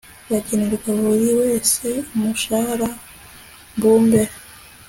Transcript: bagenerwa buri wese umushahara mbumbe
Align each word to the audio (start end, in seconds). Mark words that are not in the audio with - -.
bagenerwa 0.31 0.89
buri 1.01 1.29
wese 1.39 1.87
umushahara 2.13 2.87
mbumbe 3.75 4.21